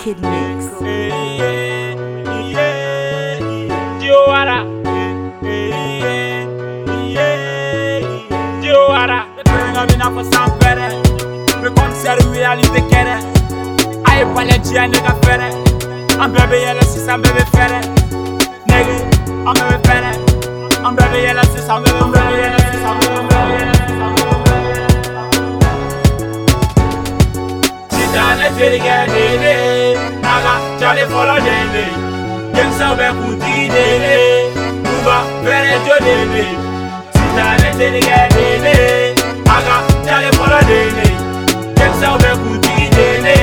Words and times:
Kid 0.00 0.16
Mix. 0.20 0.66
Ecco. 0.80 2.30
Dioara. 3.98 4.64
Dioara. 8.60 9.26
Brenga 9.42 9.86
mina 9.86 10.10
for 10.10 10.22
sampere. 10.30 10.88
Me 11.60 11.70
conserve 11.74 12.44
ali 12.46 12.62
te 12.70 12.80
kere. 12.86 13.18
Ai 14.04 14.24
pale 14.34 14.58
dia 14.60 14.86
nega 14.86 15.14
fere. 15.24 15.48
Am 16.20 16.32
bebe 16.32 16.56
yele 16.60 16.82
sisa 16.84 17.18
bebe 17.18 17.44
fere. 17.52 17.80
jale 28.18 28.46
jerike 28.58 28.94
nene 29.12 29.54
aga 30.34 30.54
jale 30.80 31.02
fɔlɔ 31.12 31.36
nene 31.46 31.82
denmisɛnw 32.54 32.94
bɛ 32.98 33.08
kuti 33.18 33.52
nene 33.74 34.16
kuba 34.88 35.16
fɛrɛ 35.44 35.74
jo 35.86 35.94
nene 36.06 36.38
jale 37.36 37.68
jerike 37.78 38.20
nene 38.36 38.74
aga 39.56 39.76
jale 40.06 40.30
fɔlɔ 40.38 40.58
nene 40.70 41.04
denmisɛnw 41.78 42.16
bɛ 42.22 42.30
kuti 42.42 42.74
nene 42.96 43.34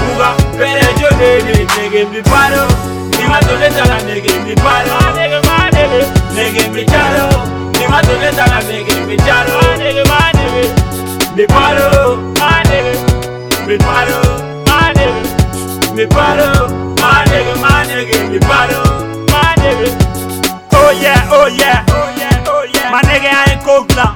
kuba 0.00 0.28
fɛrɛ 0.58 0.88
jo 1.00 1.08
nene 1.20 1.50
nege 1.74 2.00
mi 2.12 2.20
paro 2.30 2.64
ni 3.16 3.24
ma 3.30 3.38
to 3.48 3.54
ne 3.62 3.68
sara 3.76 3.96
nege 4.08 4.32
mi 4.46 4.54
paro 4.66 4.96
nege 5.18 5.38
ma 5.48 5.56
nene 5.76 5.98
nege 6.36 6.62
mi 6.74 6.82
caro 6.94 7.26
ni 7.76 7.84
ma 7.90 7.98
to 8.08 8.14
ne 8.22 8.30
sara 8.38 8.58
nege 8.70 8.94
mi 9.08 9.16
caro 9.28 9.60
nege 9.82 10.02
ma 10.12 10.18
nene 10.38 10.62
mi 11.36 11.46
paro. 11.54 11.65
me 15.96 16.04
bottle. 16.06 16.68
My 17.00 17.24
nigga, 17.32 17.54
my 17.60 17.82
nigga, 17.88 18.04
give 18.12 18.30
me 18.30 18.38
bottle. 18.40 18.84
My 19.32 19.56
nigga. 19.56 19.88
Oh 20.76 20.92
yeah, 21.00 21.24
oh 21.32 21.48
yeah. 21.48 21.82
Oh 21.88 22.64
yeah, 22.72 22.92
My 22.92 23.00
nigga, 23.02 23.32
I 23.32 23.56
ain't 23.56 23.64
cold 23.64 23.88
now. 23.96 24.12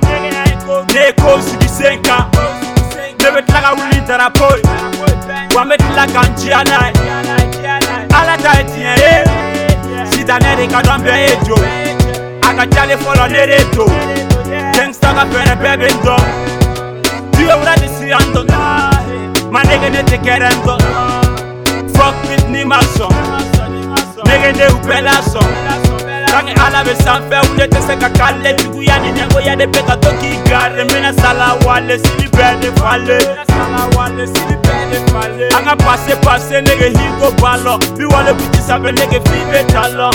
Ne 0.94 1.12
ko 1.18 1.40
sigi 1.40 1.66
sen 1.68 2.00
kan 2.04 2.26
ne 3.20 3.28
bɛ 3.34 3.40
tila 3.46 3.60
ka 3.70 3.70
wuli 3.78 3.98
darapo 4.08 4.48
ye 4.58 5.50
wa 5.54 5.62
n 5.66 5.72
tila 5.82 6.04
ka 6.14 6.22
n 6.22 6.30
diya 6.38 6.60
ala 8.18 8.36
ta 8.44 8.52
ye 8.58 8.62
tiɲɛ 8.70 9.12
ye 9.26 9.98
sitanɛ 10.12 10.54
de 10.58 10.64
ka 10.72 10.80
dɔn 10.86 11.02
bɛɛ 11.04 11.18
ye 11.26 11.34
jo 11.46 11.56
a 12.46 12.64
jale 12.72 12.96
fɔlɔ 13.02 13.26
ne 13.34 13.60
to 13.74 13.84
gangsta 14.78 15.08
ka 15.16 15.24
fɛɛrɛ 15.32 15.54
bɛɛ 15.62 15.74
bɛ 15.82 15.88
n 15.90 15.96
dɔn 16.06 16.24
diwewura 17.34 17.74
de 17.82 17.88
siran 17.96 18.26
dɔn 18.34 19.48
ma 19.50 19.60
nege 19.62 19.88
ne 19.92 20.00
tɛ 20.02 20.18
kɛrɛ 20.24 20.50
n 20.54 21.09
profit 22.00 22.42
ni 22.48 22.64
ma 22.70 22.78
sɔn 22.96 23.12
negede 24.28 24.66
u 24.74 24.78
bɛɛ 24.86 25.00
la 25.06 25.16
sɔn 25.32 25.50
sange 26.32 26.54
ala 26.64 26.80
bɛ 26.86 26.94
sanfɛ 27.04 27.36
u 27.48 27.50
de 27.58 27.66
tɛ 27.72 27.80
se 27.88 27.94
ka 28.02 28.08
k'ale 28.18 28.50
juguya 28.58 28.96
ni 29.02 29.10
ɲɛgoya 29.18 29.54
de 29.60 29.66
bɛ 29.74 29.80
ka 29.88 29.94
to 30.02 30.10
k'i 30.20 30.32
gari 30.48 30.82
minɛ 30.92 31.10
salawale 31.20 31.96
sini 32.04 32.26
bɛɛ 32.34 32.52
de 32.62 32.70
fale 32.80 33.18
an 35.56 35.62
ka 35.68 35.74
pase 35.84 36.12
pase 36.24 36.56
nege 36.68 36.88
hiko 36.96 37.26
balɔ 37.42 37.74
biwale 37.98 38.32
kuti 38.38 38.60
sanfɛ 38.68 38.90
nege 39.00 39.18
fi 39.28 39.38
bɛ 39.52 39.60
talɔ 39.72 40.10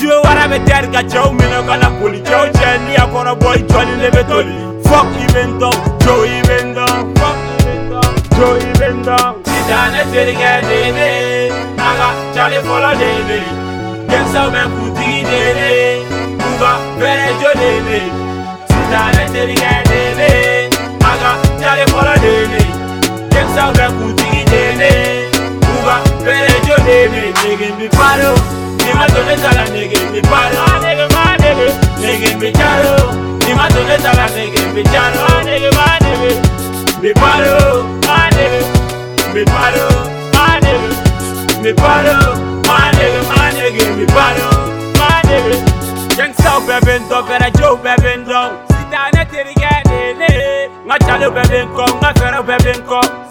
Dieu 0.00 0.18
wara 0.24 0.44
bɛ 0.52 0.56
tɛri 0.68 0.88
ka 0.94 1.02
cɛw 1.12 1.28
minɛ 1.40 1.58
ka 1.68 1.74
na 1.82 1.88
boli 2.00 2.20
cɛw 2.28 2.44
cɛ 2.58 2.68
n'i 2.86 2.92
y'a 2.96 3.04
kɔrɔ 3.14 3.32
bɔ 3.42 3.48
i 3.58 3.62
jɔli 3.72 3.94
le 4.02 4.08
bɛ 4.16 4.22
toli 4.30 4.54
fɔk 4.88 5.08
i 5.24 5.26
bɛ 5.34 5.42
n 5.48 5.52
dɔn 5.60 5.76
jo 6.06 6.14
i 6.24 6.40
bɛ 6.48 6.56
n 6.66 6.74
dɔn 6.76 6.91
terikɛ 10.12 10.52
deebe 10.68 11.08
aga 11.88 12.08
cale 12.36 12.58
fɔlɔ 12.68 12.90
deebe 13.02 13.38
denmisɛnw 14.08 14.48
bɛ 14.54 14.62
kuntigi 14.74 15.20
deebe 15.30 15.70
kuba 16.42 16.70
fɛrɛ 17.00 17.28
jo 17.40 17.50
deebe 17.62 17.96
sitanɛ 18.72 19.22
terikɛ 19.32 19.72
deebe 19.90 20.28
aga 21.10 21.30
cale 21.62 21.84
fɔlɔ 21.92 22.14
deebe 22.24 22.62
denmisɛnw 23.32 23.72
bɛ 23.78 23.86
kuntigi 23.96 24.42
deebe 24.52 24.90
kuba 25.64 25.94
fɛrɛ 26.24 26.54
jo 26.66 26.76
deebe 26.88 27.22
nege 27.42 27.68
mi 27.80 27.86
paro 27.96 28.32
ni 28.84 28.90
ma 28.96 29.06
to 29.14 29.20
ne 29.28 29.34
sara 29.42 29.64
nege 29.74 29.98
mi 30.12 30.20
paro 30.30 30.60
a 30.72 30.74
nege 30.84 31.06
ma 31.14 31.24
deebe 31.42 31.66
nege 32.04 32.30
mi 32.40 32.50
caro 32.60 32.94
ni 33.46 33.50
ma 33.56 33.66
to 33.74 33.80
ne 33.90 33.96
sara 34.04 34.26
nege 34.36 34.60
mi 34.74 34.82
caro 34.92 35.20
a 35.32 35.34
nege 35.48 35.70
ma 35.78 35.86
deebe 36.04 36.30
mi 37.02 37.10
paro 37.20 37.64
a 38.16 38.18
nege. 38.36 38.81
me 39.34 39.44
paro, 39.44 39.86
my 40.34 40.60
nigga. 40.62 41.62
Me 41.62 41.72
paro, 41.72 42.36
my 42.66 42.92
nigga, 42.96 43.20
my 43.36 43.48
nigga, 43.56 43.96
me 43.98 44.06
paro, 44.06 44.48
my 44.98 45.22
nigga. 45.24 46.18
Young 46.18 46.34
South 46.34 46.64
Bevin 46.68 47.08
dog 47.08 47.30
and 47.30 47.44
a 47.44 47.50
Joe 47.58 47.76
Bevin 47.76 48.24
dog. 48.28 48.60
Sit 48.68 48.90
down 48.90 49.16
at 49.16 49.30
the 49.30 49.54
gate, 49.56 50.68
Nga 50.84 50.96
chalo 51.06 51.30
Bevin 51.32 51.68
kong, 51.74 51.96
nga 52.02 52.12
fero 52.14 52.42
Bevin 52.42 52.82
kong. 52.84 53.30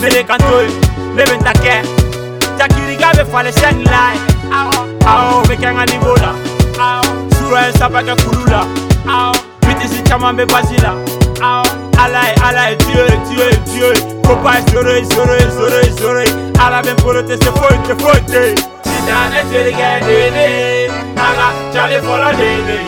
Sele 0.00 0.24
kantoy, 0.24 0.66
lebe 1.14 1.36
ntake 1.36 1.72
Jakiriga 2.58 3.12
be 3.12 3.24
fale 3.24 3.52
sen 3.52 3.84
lai 3.84 4.16
Aho, 5.06 5.46
be 5.46 5.56
kenga 5.56 5.84
nivola 5.86 6.34
Sura 7.36 7.66
en 7.66 7.72
sapake 7.74 8.14
kulula 8.24 8.64
Bitisi 9.60 10.02
chaman 10.08 10.36
be 10.36 10.46
basila 10.46 10.96
Alay, 11.98 12.34
alay, 12.42 12.76
tiyo, 12.76 13.06
tiyo, 13.28 13.50
tiyo 13.66 14.20
Kopay 14.24 14.62
soroy, 14.72 15.04
soroy, 15.04 15.52
soroy, 15.58 15.90
soroy 15.98 16.52
Ala 16.58 16.80
ben 16.82 16.96
porote 16.96 17.36
se 17.36 17.50
foyte, 17.52 17.94
foyte 18.02 18.54
Sitan 18.84 19.32
e 19.36 19.44
terige 19.52 20.00
dene 20.06 20.88
Naga 21.14 21.52
chale 21.74 22.00
fola 22.00 22.32
dene 22.32 22.78